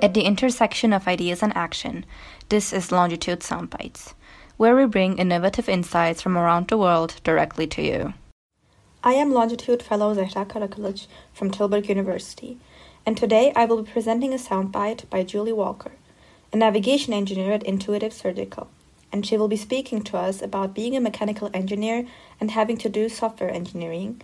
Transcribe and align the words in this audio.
At 0.00 0.14
the 0.14 0.22
intersection 0.22 0.92
of 0.92 1.08
ideas 1.08 1.42
and 1.42 1.56
action, 1.56 2.06
this 2.50 2.72
is 2.72 2.92
Longitude 2.92 3.40
Soundbites, 3.40 4.14
where 4.56 4.76
we 4.76 4.86
bring 4.86 5.18
innovative 5.18 5.68
insights 5.68 6.22
from 6.22 6.38
around 6.38 6.68
the 6.68 6.78
world 6.78 7.16
directly 7.24 7.66
to 7.66 7.82
you. 7.82 8.14
I 9.02 9.14
am 9.14 9.32
Longitude 9.32 9.82
Fellow 9.82 10.14
Zehra 10.14 10.46
Karakulic 10.46 11.08
from 11.34 11.50
Tilburg 11.50 11.88
University, 11.88 12.58
and 13.04 13.16
today 13.16 13.52
I 13.56 13.64
will 13.64 13.82
be 13.82 13.90
presenting 13.90 14.32
a 14.32 14.36
soundbite 14.36 15.10
by 15.10 15.24
Julie 15.24 15.52
Walker, 15.52 15.90
a 16.52 16.56
navigation 16.56 17.12
engineer 17.12 17.52
at 17.52 17.64
Intuitive 17.64 18.12
Surgical, 18.12 18.68
and 19.12 19.26
she 19.26 19.36
will 19.36 19.48
be 19.48 19.56
speaking 19.56 20.02
to 20.02 20.16
us 20.16 20.40
about 20.40 20.74
being 20.74 20.96
a 20.96 21.00
mechanical 21.00 21.50
engineer 21.52 22.06
and 22.40 22.52
having 22.52 22.76
to 22.78 22.88
do 22.88 23.08
software 23.08 23.50
engineering, 23.50 24.22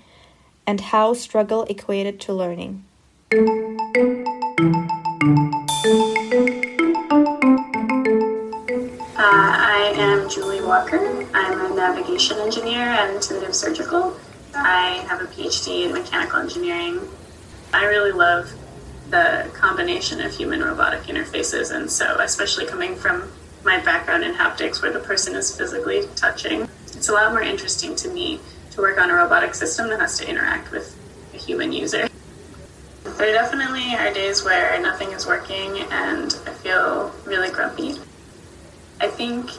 and 0.69 0.81
how 0.81 1.15
struggle 1.15 1.65
equated 1.65 2.21
to 2.21 2.33
learning. 2.33 2.85
Uh, 5.85 5.91
I 9.19 9.93
am 9.95 10.31
Julie 10.31 10.63
Walker. 10.63 11.27
I'm 11.35 11.61
a 11.61 11.75
navigation 11.77 12.39
engineer 12.39 12.81
at 12.81 13.15
Intuitive 13.15 13.55
Surgical. 13.55 14.17
I 14.55 15.05
have 15.09 15.21
a 15.21 15.27
PhD 15.27 15.85
in 15.85 15.93
mechanical 15.93 16.39
engineering. 16.39 17.03
I 17.75 17.85
really 17.85 18.13
love 18.13 18.51
the 19.11 19.51
combination 19.53 20.23
of 20.23 20.35
human 20.35 20.63
robotic 20.63 21.03
interfaces, 21.03 21.71
and 21.71 21.91
so, 21.91 22.17
especially 22.19 22.65
coming 22.65 22.97
from 22.97 23.31
my 23.63 23.79
background 23.81 24.25
in 24.25 24.33
haptics, 24.33 24.81
where 24.81 24.91
the 24.91 25.01
person 25.01 25.37
is 25.37 25.55
physically 25.55 26.09
touching, 26.17 26.67
it's 26.95 27.11
a 27.11 27.13
lot 27.13 27.31
more 27.31 27.43
interesting 27.43 27.95
to 27.97 28.09
me 28.09 28.41
to 28.71 28.81
work 28.81 28.99
on 28.99 29.11
a 29.11 29.15
robotic 29.15 29.55
system 29.55 29.91
that 29.91 30.01
has 30.01 30.17
to 30.19 30.27
interact 30.27 30.71
with 30.71 30.97
a 31.35 31.37
human 31.37 31.73
user. 31.73 32.09
There 33.17 33.33
definitely 33.33 33.95
are 33.95 34.13
days 34.13 34.45
where 34.45 34.81
nothing 34.81 35.13
is 35.13 35.25
working 35.27 35.79
and 35.91 36.37
I 36.47 36.51
feel 36.51 37.15
really 37.25 37.51
grumpy. 37.51 37.95
I 39.01 39.07
think 39.07 39.51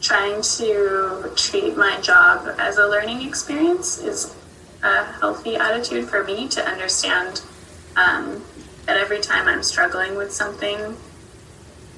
trying 0.00 0.42
to 0.42 1.32
treat 1.36 1.76
my 1.76 2.00
job 2.00 2.54
as 2.58 2.76
a 2.76 2.86
learning 2.86 3.26
experience 3.26 3.98
is 3.98 4.34
a 4.82 5.04
healthy 5.04 5.56
attitude 5.56 6.08
for 6.08 6.24
me 6.24 6.48
to 6.48 6.64
understand 6.64 7.42
um, 7.96 8.42
that 8.86 8.96
every 8.96 9.20
time 9.20 9.46
I'm 9.46 9.62
struggling 9.62 10.16
with 10.16 10.32
something, 10.32 10.96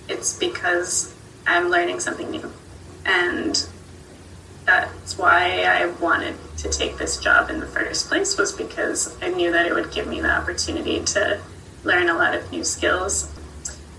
it's 0.09 0.39
because 0.39 1.15
I'm 1.47 1.71
learning 1.71 2.01
something 2.01 2.31
new. 2.31 2.53
And 3.07 3.67
that's 4.67 5.17
why 5.17 5.63
I 5.63 5.87
wanted 5.87 6.37
to 6.63 6.69
take 6.69 6.99
this 6.99 7.17
job 7.17 7.51
in 7.51 7.59
the 7.59 7.67
first 7.67 8.09
place 8.09 8.37
was 8.37 8.53
because 8.53 9.17
I 9.23 9.29
knew 9.29 9.51
that 9.53 9.67
it 9.67 9.75
would 9.75 9.91
give 9.93 10.07
me 10.07 10.21
the 10.21 10.31
opportunity 10.31 11.03
to 11.05 11.41
learn 11.85 12.09
a 12.09 12.15
lot 12.15 12.35
of 12.35 12.51
new 12.53 12.65
skills. 12.65 13.33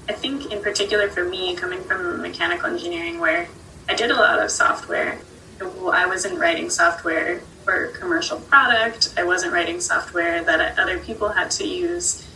I 0.07 0.13
think 0.13 0.51
in 0.51 0.61
particular 0.61 1.09
for 1.09 1.23
me 1.23 1.55
coming 1.55 1.81
from 1.81 2.21
mechanical 2.21 2.67
engineering 2.67 3.19
where 3.19 3.47
I 3.89 3.95
did 3.95 4.11
a 4.11 4.15
lot 4.15 4.39
of 4.39 4.51
software, 4.51 5.19
I 5.59 6.05
wasn't 6.07 6.39
writing 6.39 6.69
software 6.69 7.39
for 7.63 7.87
commercial 7.87 8.39
product. 8.39 9.13
I 9.17 9.23
wasn't 9.23 9.53
writing 9.53 9.79
software 9.79 10.43
that 10.43 10.77
other 10.79 10.99
people 10.99 11.29
had 11.29 11.51
to 11.51 11.67
use. 11.67 12.27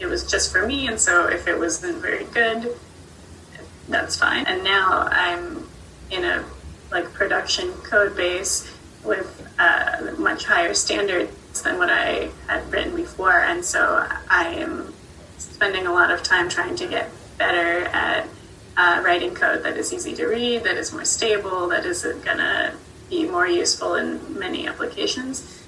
It 0.00 0.06
was 0.06 0.30
just 0.30 0.52
for 0.52 0.66
me 0.66 0.88
and 0.88 0.98
so 0.98 1.28
if 1.28 1.46
it 1.46 1.58
wasn't 1.58 1.98
very 1.98 2.24
good, 2.24 2.76
that's 3.88 4.16
fine. 4.16 4.46
And 4.46 4.64
now 4.64 5.08
I'm 5.10 5.68
in 6.10 6.24
a 6.24 6.44
like 6.90 7.12
production 7.14 7.72
code 7.72 8.16
base 8.16 8.71
with 9.04 9.50
uh, 9.58 10.12
much 10.18 10.44
higher 10.44 10.74
standards 10.74 11.62
than 11.62 11.78
what 11.78 11.90
I 11.90 12.30
had 12.46 12.70
written 12.70 12.94
before, 12.96 13.40
and 13.40 13.64
so 13.64 14.06
I 14.30 14.54
am 14.54 14.92
spending 15.38 15.86
a 15.86 15.92
lot 15.92 16.10
of 16.10 16.22
time 16.22 16.48
trying 16.48 16.76
to 16.76 16.86
get 16.86 17.10
better 17.38 17.84
at 17.86 18.28
uh, 18.76 19.02
writing 19.04 19.34
code 19.34 19.62
that 19.64 19.76
is 19.76 19.92
easy 19.92 20.14
to 20.14 20.26
read, 20.26 20.64
that 20.64 20.76
is 20.76 20.92
more 20.92 21.04
stable, 21.04 21.68
that 21.68 21.84
is 21.84 22.04
gonna 22.24 22.74
be 23.10 23.28
more 23.28 23.46
useful 23.46 23.94
in 23.96 24.38
many 24.38 24.66
applications. 24.66 25.62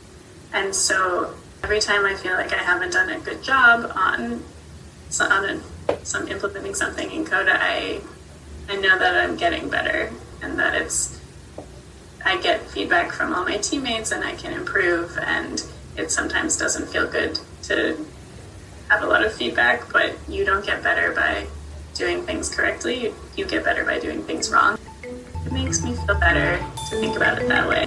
And 0.53 0.75
so 0.75 1.34
every 1.62 1.81
time 1.81 2.06
I 2.06 2.15
feel 2.15 2.33
like 2.34 2.53
I 2.53 2.62
haven't 2.62 2.93
done 2.93 3.11
a 3.11 3.19
good 3.21 3.43
job 3.43 3.91
on 3.95 4.43
on 5.21 5.45
a, 5.89 6.05
some 6.05 6.27
implementing 6.28 6.75
something 6.75 7.11
in 7.11 7.25
code, 7.25 7.49
I 7.49 8.01
I 8.69 8.77
know 8.77 8.99
that 8.99 9.16
I'm 9.16 9.37
getting 9.37 9.69
better 9.69 10.11
and 10.43 10.59
that 10.59 10.75
it's 10.75 11.21
I 12.25 12.41
get 12.41 12.67
feedback 12.71 13.12
from 13.12 13.35
all 13.35 13.45
my 13.45 13.59
teammates 13.59 14.11
and 14.11 14.25
I 14.25 14.35
can 14.35 14.53
improve 14.55 15.19
and 15.19 15.62
it 15.97 16.11
sometimes 16.11 16.57
doesn't 16.57 16.89
feel 16.89 17.07
good 17.07 17.39
to 17.65 18.05
have 18.89 19.03
a 19.03 19.07
lot 19.07 19.25
of 19.25 19.33
feedback, 19.33 19.93
but 19.93 20.17
you 20.29 20.45
don't 20.45 20.65
get 20.65 20.83
better 20.83 21.13
by 21.13 21.47
doing 21.95 22.25
things 22.25 22.49
correctly. 22.55 23.13
You 23.37 23.47
get 23.47 23.63
better 23.63 23.84
by 23.84 23.99
doing 24.01 24.23
things 24.23 24.51
wrong. 24.51 24.79
It 25.03 25.53
makes 25.53 25.83
me 25.84 25.95
feel 25.95 26.19
better 26.19 26.59
to 26.91 27.01
think 27.01 27.17
about 27.17 27.39
it 27.41 27.49
that 27.49 27.69
way. 27.69 27.84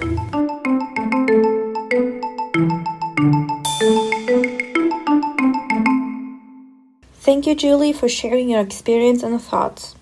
Thank 7.14 7.46
you, 7.46 7.54
Julie, 7.54 7.92
for 7.92 8.08
sharing 8.08 8.50
your 8.50 8.60
experience 8.60 9.22
and 9.22 9.40
thoughts. 9.42 9.94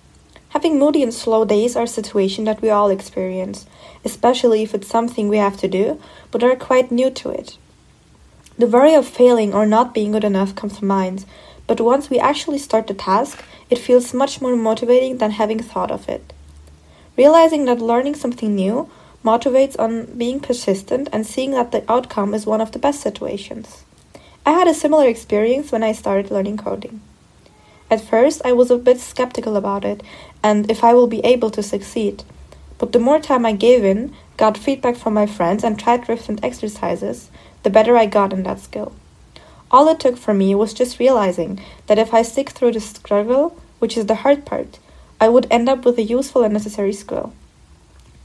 Having 0.56 0.78
moody 0.78 1.03
and 1.03 1.12
slow 1.12 1.44
days 1.44 1.77
are 1.77 1.83
a 1.83 1.87
situation 1.87 2.44
that 2.44 2.62
we 2.62 2.71
all 2.71 2.89
experience, 2.89 3.67
especially 4.06 4.62
if 4.62 4.75
it's 4.75 4.89
something 4.89 5.28
we 5.28 5.37
have 5.37 5.59
to 5.59 5.69
do, 5.69 6.00
but 6.31 6.43
are 6.43 6.56
quite 6.56 6.91
new 6.91 7.11
to 7.11 7.28
it. 7.28 7.59
The 8.56 8.66
worry 8.66 8.95
of 8.95 9.06
failing 9.06 9.53
or 9.53 9.66
not 9.66 9.93
being 9.93 10.12
good 10.12 10.25
enough 10.25 10.55
comes 10.55 10.78
to 10.78 10.84
mind, 10.87 11.27
but 11.66 11.78
once 11.78 12.09
we 12.09 12.19
actually 12.19 12.56
start 12.56 12.87
the 12.87 12.95
task, 12.95 13.45
it 13.69 13.77
feels 13.77 14.15
much 14.15 14.41
more 14.41 14.56
motivating 14.56 15.19
than 15.19 15.33
having 15.33 15.59
thought 15.59 15.91
of 15.91 16.09
it. 16.09 16.33
Realizing 17.19 17.66
that 17.66 17.83
learning 17.83 18.15
something 18.15 18.55
new 18.55 18.89
motivates 19.22 19.78
on 19.78 20.06
being 20.16 20.41
persistent 20.41 21.11
and 21.12 21.27
seeing 21.27 21.50
that 21.50 21.71
the 21.71 21.84
outcome 21.87 22.33
is 22.33 22.47
one 22.47 22.62
of 22.62 22.72
the 22.72 22.78
best 22.78 23.03
situations. 23.03 23.84
I 24.47 24.53
had 24.53 24.69
a 24.69 24.72
similar 24.72 25.06
experience 25.06 25.71
when 25.71 25.83
I 25.83 25.93
started 25.93 26.31
learning 26.31 26.56
coding. 26.56 27.03
At 27.91 28.01
first, 28.01 28.43
I 28.45 28.53
was 28.53 28.71
a 28.71 28.79
bit 28.79 28.99
skeptical 28.99 29.57
about 29.57 29.85
it 29.85 30.03
and 30.43 30.71
if 30.71 30.83
I 30.83 30.95
will 30.95 31.07
be 31.07 31.25
able 31.25 31.51
to 31.51 31.63
succeed. 31.63 32.25
But 32.79 32.93
the 32.93 32.99
more 32.99 33.21
time 33.21 33.47
I 33.47 33.53
gave 33.53 33.85
in, 33.85 34.15
got 34.37 34.59
feedback 34.59 34.97
from 34.97 35.15
my 35.15 35.27
friends, 35.27 35.65
and 35.65 35.79
tried 35.79 36.07
different 36.07 36.45
exercises, 36.45 37.31
the 37.63 37.71
better 37.71 37.97
I 37.97 38.07
got 38.07 38.33
in 38.33 38.43
that 38.43 38.61
skill. 38.61 38.93
All 39.71 39.89
it 39.89 39.99
took 39.99 40.17
for 40.17 40.35
me 40.35 40.55
was 40.55 40.75
just 40.75 40.99
realizing 40.99 41.61
that 41.87 41.99
if 41.99 42.13
I 42.13 42.23
stick 42.23 42.51
through 42.51 42.73
the 42.73 42.81
struggle, 42.81 43.59
which 43.79 43.97
is 43.97 44.07
the 44.07 44.17
hard 44.17 44.45
part, 44.45 44.79
I 45.21 45.29
would 45.29 45.47
end 45.51 45.69
up 45.69 45.85
with 45.85 45.99
a 45.99 46.03
useful 46.03 46.43
and 46.43 46.53
necessary 46.53 46.93
skill. 46.93 47.33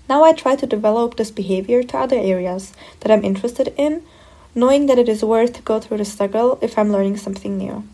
Now 0.09 0.23
I 0.23 0.33
try 0.33 0.55
to 0.57 0.67
develop 0.67 1.15
this 1.15 1.31
behavior 1.31 1.81
to 1.83 1.97
other 1.97 2.17
areas 2.17 2.73
that 2.99 3.11
I'm 3.11 3.23
interested 3.23 3.73
in, 3.77 4.03
knowing 4.53 4.87
that 4.87 4.99
it 4.99 5.07
is 5.07 5.23
worth 5.23 5.53
to 5.53 5.61
go 5.61 5.79
through 5.79 5.97
the 5.97 6.05
struggle 6.05 6.59
if 6.61 6.77
I'm 6.77 6.91
learning 6.91 7.17
something 7.17 7.57
new. 7.57 7.87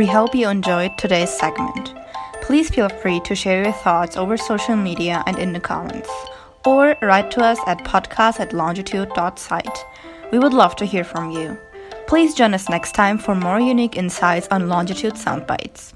We 0.00 0.06
hope 0.06 0.34
you 0.34 0.48
enjoyed 0.48 0.96
today's 0.96 1.28
segment. 1.28 1.94
Please 2.40 2.70
feel 2.70 2.88
free 2.88 3.20
to 3.20 3.34
share 3.34 3.64
your 3.64 3.72
thoughts 3.74 4.16
over 4.16 4.38
social 4.38 4.74
media 4.74 5.22
and 5.26 5.38
in 5.38 5.52
the 5.52 5.60
comments, 5.60 6.08
or 6.64 6.96
write 7.02 7.30
to 7.32 7.42
us 7.44 7.58
at 7.66 7.84
podcast 7.84 8.40
at 8.40 8.54
longitude.site. 8.54 9.84
We 10.32 10.38
would 10.38 10.54
love 10.54 10.74
to 10.76 10.86
hear 10.86 11.04
from 11.04 11.32
you. 11.32 11.58
Please 12.06 12.34
join 12.34 12.54
us 12.54 12.70
next 12.70 12.92
time 12.92 13.18
for 13.18 13.34
more 13.34 13.60
unique 13.60 13.98
insights 13.98 14.48
on 14.50 14.70
Longitude 14.70 15.16
Soundbites. 15.16 15.92